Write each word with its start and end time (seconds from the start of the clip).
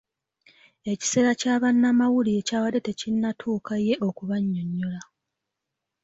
Ekiseera 0.91 1.31
kya 1.41 1.55
bannamawulire 1.61 2.41
kyabadde 2.47 2.79
tekinnatuuka 2.87 3.73
ye 3.85 3.95
okubanyonyola. 4.07 5.01